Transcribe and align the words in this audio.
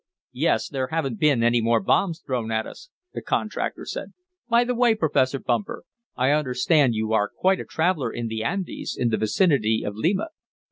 "Yes. 0.33 0.67
There 0.67 0.87
haven't 0.87 1.19
been 1.19 1.43
any 1.43 1.61
more 1.61 1.79
bombs 1.79 2.23
thrown 2.25 2.51
at 2.51 2.65
us," 2.65 2.89
the 3.13 3.21
contractor 3.21 3.85
said. 3.85 4.13
"By 4.49 4.63
the 4.63 4.73
way, 4.73 4.95
Professor 4.95 5.37
Bumper, 5.37 5.83
I 6.15 6.31
understand 6.31 6.95
you 6.95 7.13
are 7.13 7.29
quite 7.29 7.59
a 7.59 7.65
traveler 7.65 8.11
in 8.11 8.25
the 8.27 8.43
Andes, 8.43 8.97
in 8.99 9.09
the 9.09 9.17
vicinity 9.17 9.83
of 9.85 9.93
Lima." 9.95 10.29